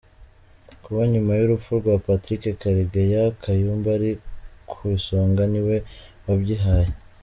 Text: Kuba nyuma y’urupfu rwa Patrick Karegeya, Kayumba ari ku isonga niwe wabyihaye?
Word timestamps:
Kuba 0.83 1.01
nyuma 1.13 1.31
y’urupfu 1.35 1.69
rwa 1.79 1.95
Patrick 2.05 2.43
Karegeya, 2.61 3.23
Kayumba 3.41 3.87
ari 3.97 4.11
ku 4.69 4.77
isonga 4.97 5.43
niwe 5.51 5.75
wabyihaye? 6.25 6.91